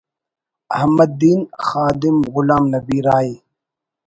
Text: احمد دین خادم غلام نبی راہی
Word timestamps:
احمد 0.77 1.11
دین 1.21 1.39
خادم 1.67 2.17
غلام 2.33 2.63
نبی 2.73 2.97
راہی 3.05 3.33